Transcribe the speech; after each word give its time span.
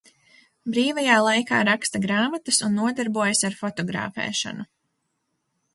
Brīvajā 0.75 1.17
laikā 1.25 1.59
raksta 1.69 2.01
grāmatas 2.07 2.59
un 2.69 2.75
nodarbojas 2.81 3.47
ar 3.51 3.61
fotografēšanu. 3.61 4.69